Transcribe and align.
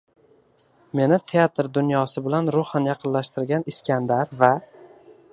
Meni 0.99 1.17
teatr 1.31 1.67
dunyosi 1.75 2.23
bilan 2.27 2.49
ruhan 2.55 2.89
yaqinlashtirgan 2.91 3.67
“Iskandar” 3.73 4.33
va 4.41 4.49